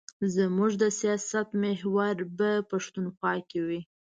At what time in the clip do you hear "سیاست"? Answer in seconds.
0.99-1.47